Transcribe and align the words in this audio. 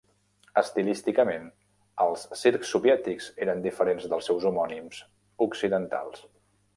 Estilísticament, 0.59 1.43
els 2.05 2.23
circs 2.41 2.71
soviètics 2.75 3.27
eren 3.47 3.61
diferents 3.67 4.07
dels 4.15 4.31
seus 4.31 4.49
homònims 4.51 5.03
occidentals. 5.47 6.25